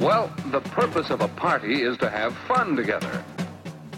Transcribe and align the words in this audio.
Well, 0.00 0.32
the 0.52 0.60
purpose 0.60 1.10
of 1.10 1.22
a 1.22 1.28
party 1.28 1.82
is 1.82 1.98
to 1.98 2.08
have 2.08 2.36
fun 2.46 2.76
together. 2.76 3.24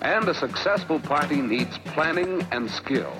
And 0.00 0.26
a 0.26 0.34
successful 0.34 0.98
party 0.98 1.42
needs 1.42 1.76
planning 1.78 2.46
and 2.52 2.70
skill. 2.70 3.12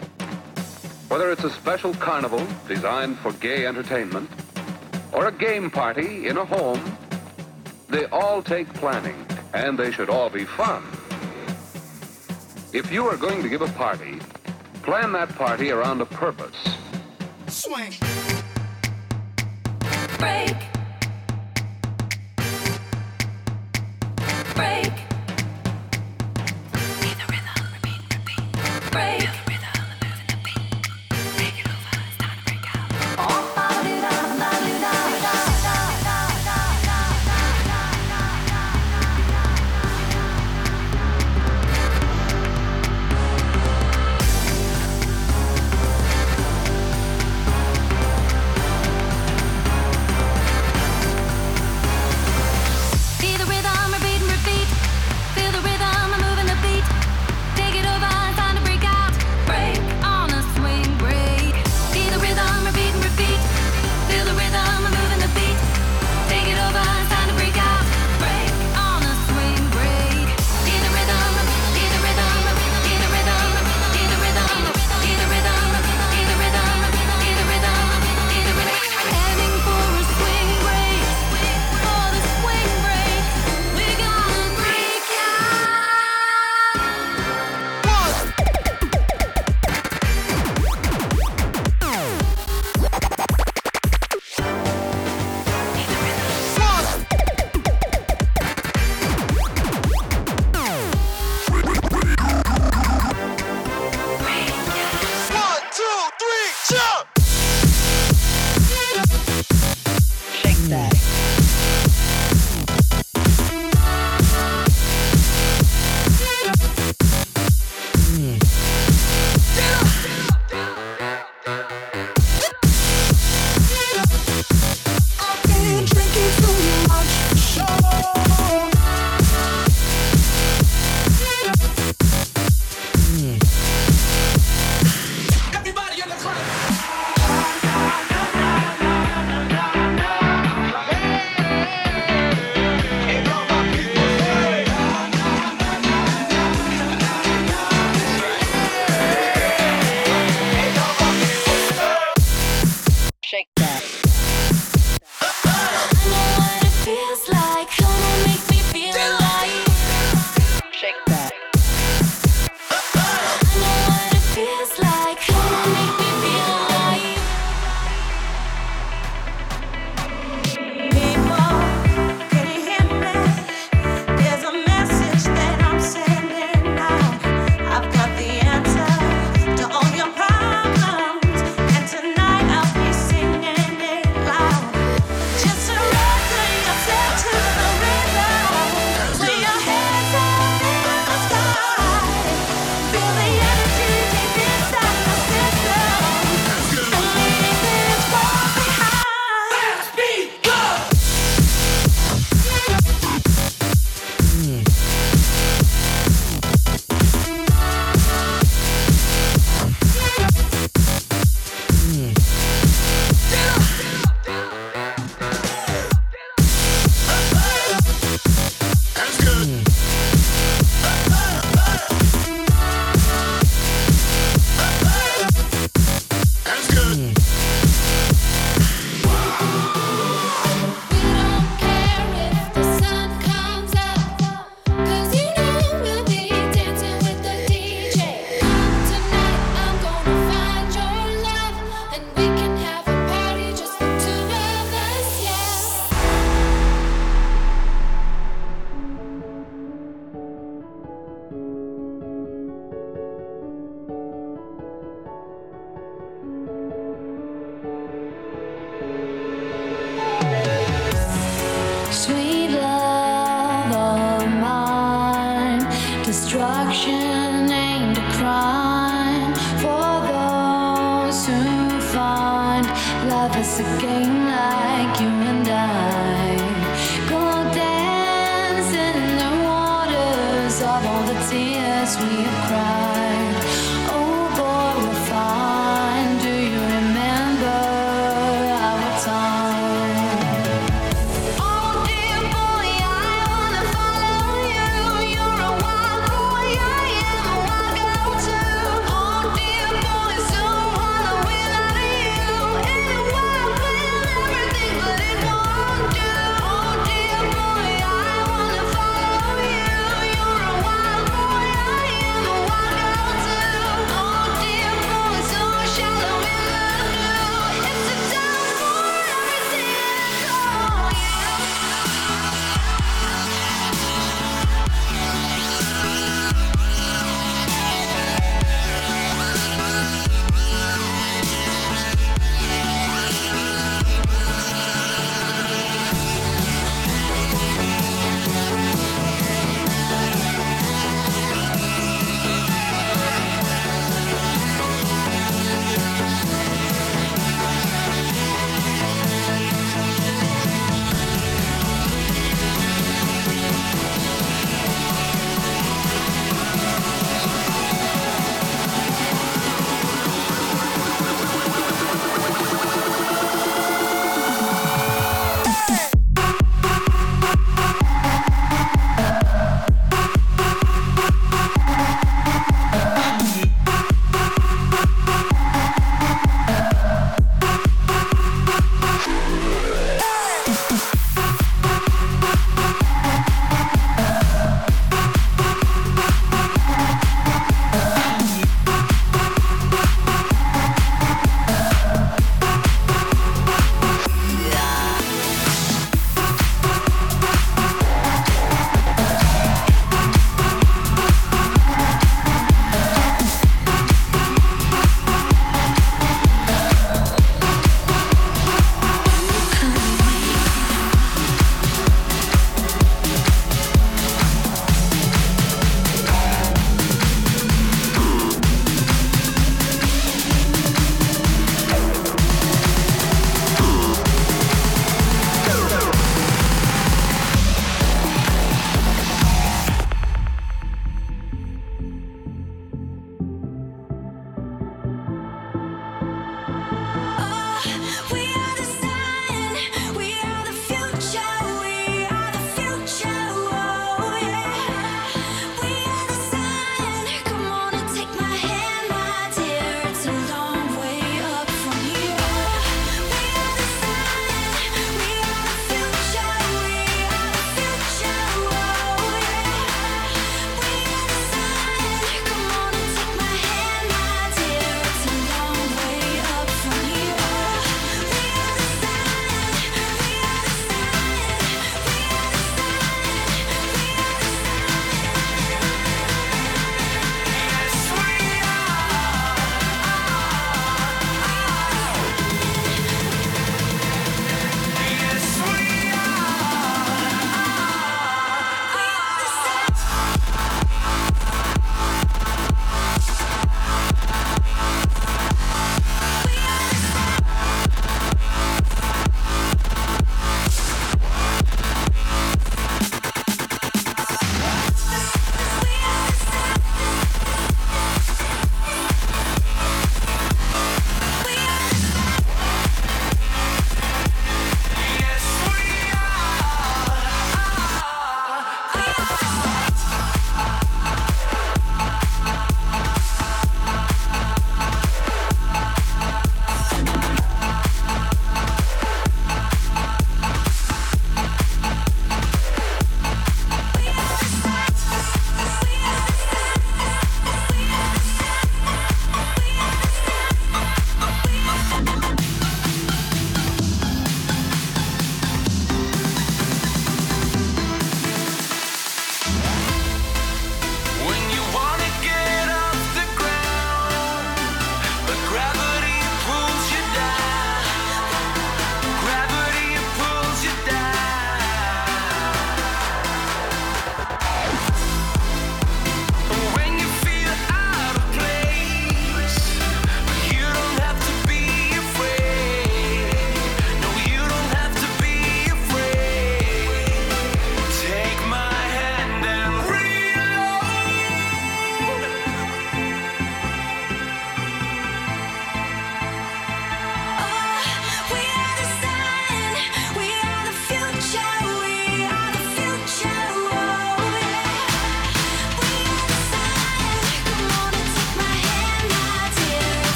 Whether 1.08 1.30
it's 1.30 1.44
a 1.44 1.50
special 1.50 1.92
carnival 1.94 2.46
designed 2.66 3.18
for 3.18 3.32
gay 3.32 3.66
entertainment 3.66 4.30
or 5.12 5.26
a 5.26 5.32
game 5.32 5.70
party 5.70 6.26
in 6.26 6.38
a 6.38 6.44
home, 6.44 6.80
they 7.90 8.06
all 8.06 8.42
take 8.42 8.72
planning 8.74 9.26
and 9.52 9.78
they 9.78 9.90
should 9.90 10.08
all 10.08 10.30
be 10.30 10.44
fun. 10.44 10.82
If 12.72 12.90
you 12.90 13.06
are 13.08 13.16
going 13.16 13.42
to 13.42 13.48
give 13.50 13.60
a 13.60 13.72
party, 13.72 14.20
plan 14.82 15.12
that 15.12 15.28
party 15.34 15.70
around 15.70 16.00
a 16.00 16.06
purpose. 16.06 16.56
Swing. 17.48 17.92
Break. 20.18 20.69
break. 24.60 25.09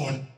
Have 0.00 0.37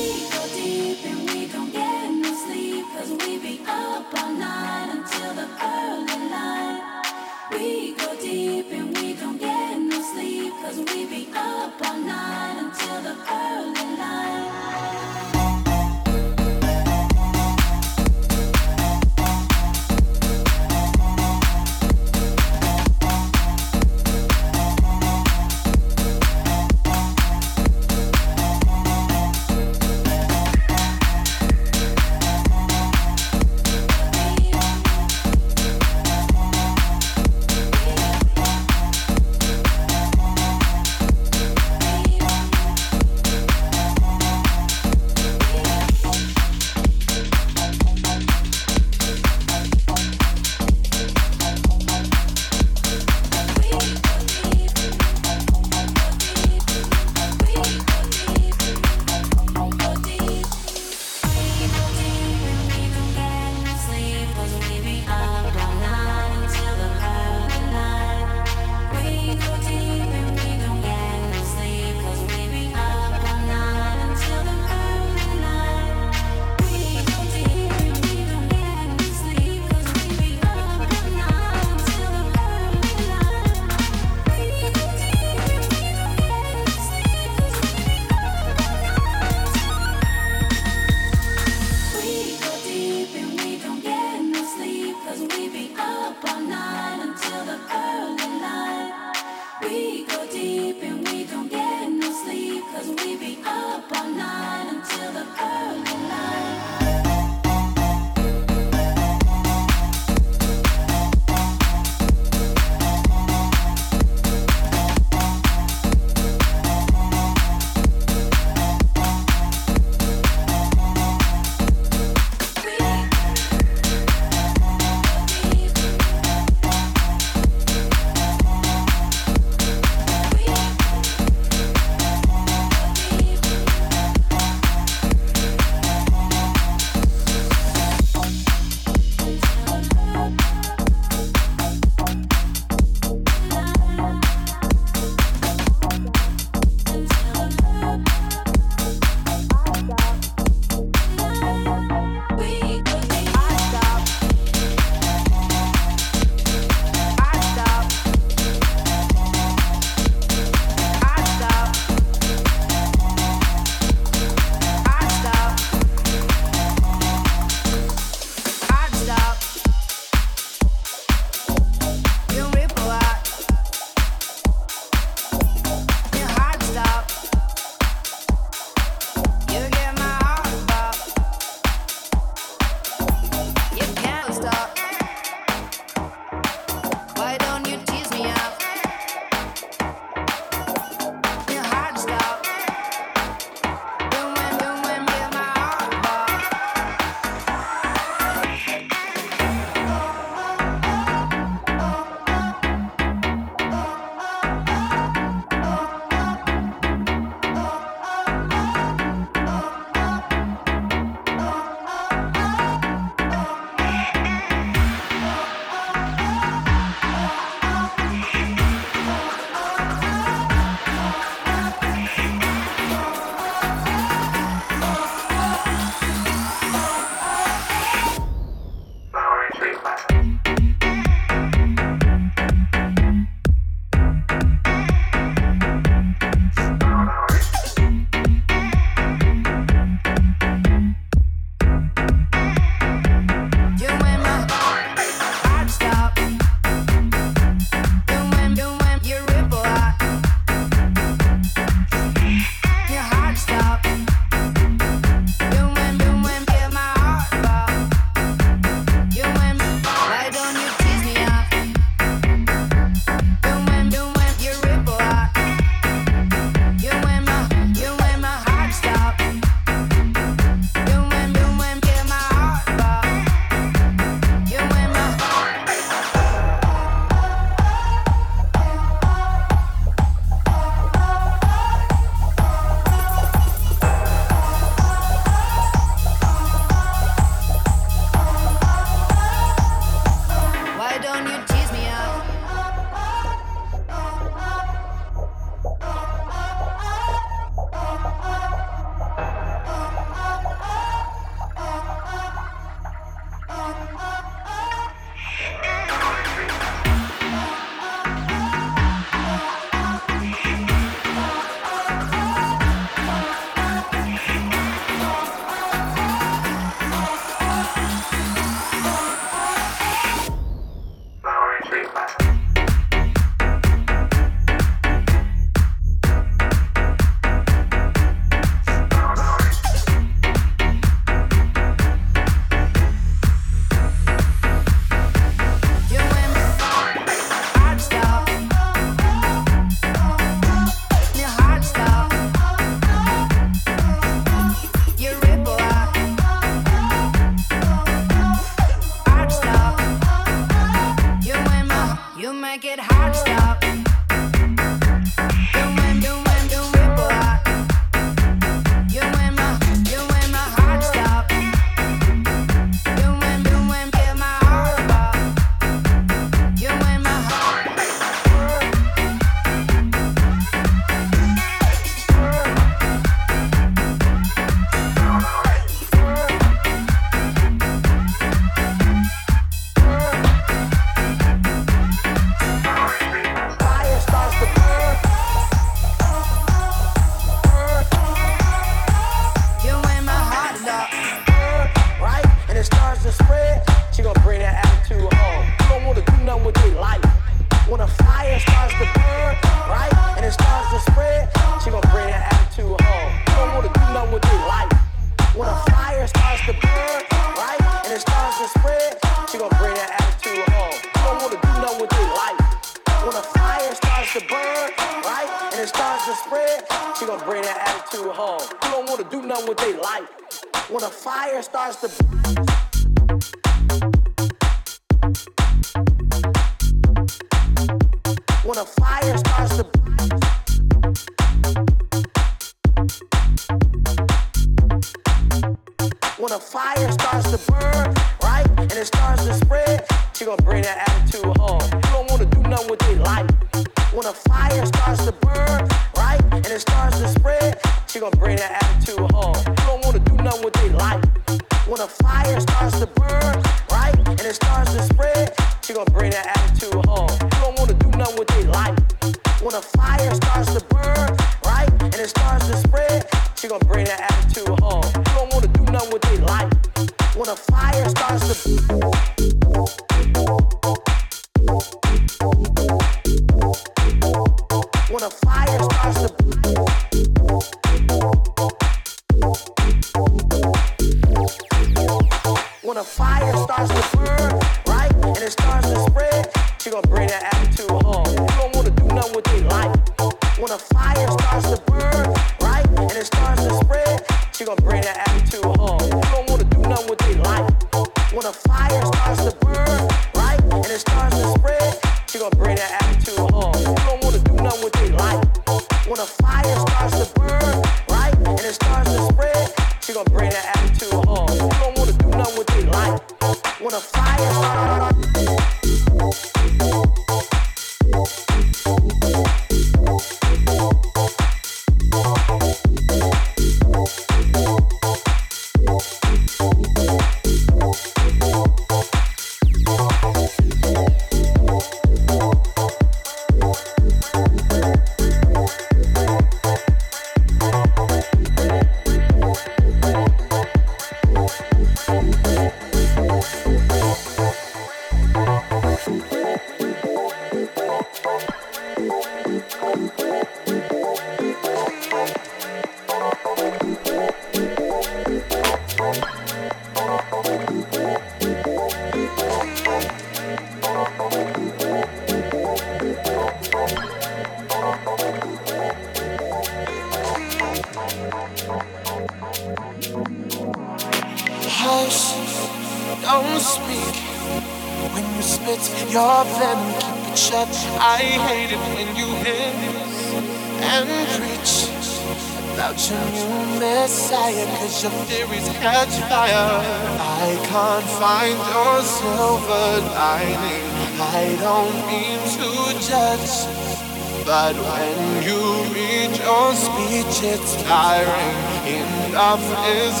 But 594.48 594.56
when 594.56 595.22
you 595.24 595.40
read 595.74 596.16
your 596.16 596.54
speech, 596.54 597.22
it's 597.22 597.62
tiring. 597.64 598.36
Enough 598.66 599.44
is 599.66 600.00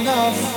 enough. 0.00 0.53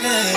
Thank 0.00 0.36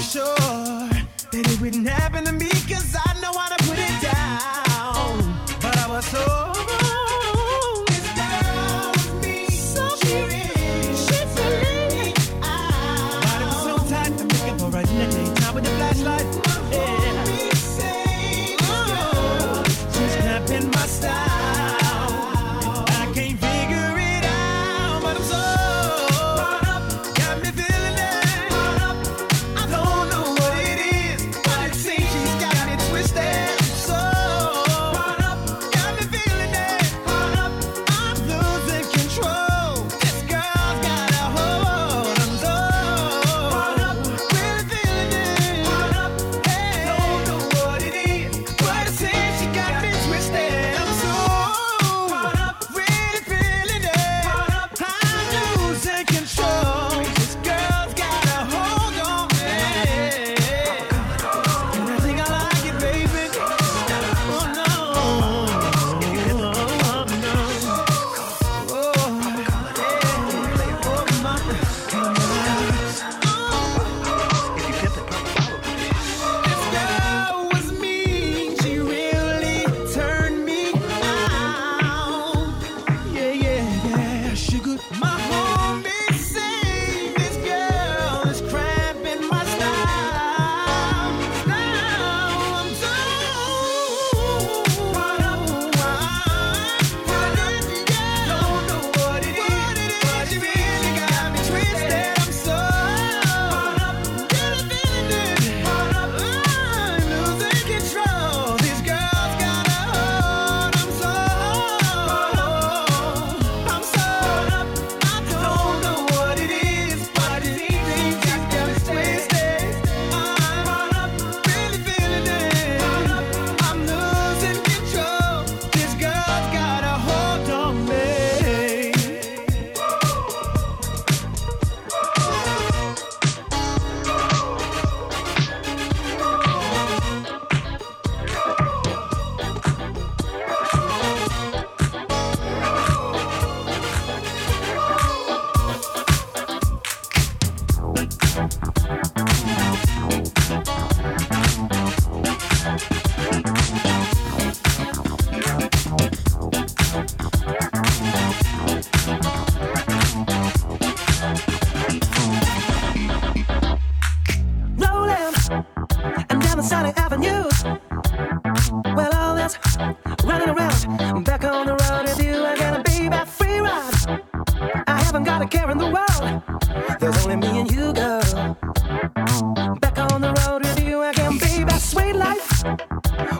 sure 0.00 0.34
that 0.34 1.44
it 1.46 1.60
wouldn't 1.60 1.88
happen 1.88 2.24
to 2.24 2.32
me, 2.32 2.48
cause 2.68 2.87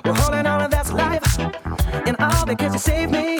We're 0.04 0.14
holding 0.14 0.46
on, 0.46 0.62
and 0.62 0.72
that's 0.72 0.92
life. 0.92 1.38
And 1.38 2.16
all 2.18 2.46
because 2.46 2.72
you 2.72 2.78
saved 2.78 3.12
me. 3.12 3.37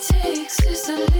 Takes 0.00 0.64
is 0.64 0.88
a 0.88 1.19